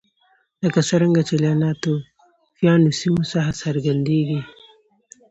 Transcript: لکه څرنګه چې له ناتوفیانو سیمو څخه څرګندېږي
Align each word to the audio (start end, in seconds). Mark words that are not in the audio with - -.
لکه 0.63 0.79
څرنګه 0.89 1.21
چې 1.27 1.35
له 1.43 1.51
ناتوفیانو 1.63 2.89
سیمو 2.99 3.23
څخه 3.33 3.51
څرګندېږي 3.61 4.41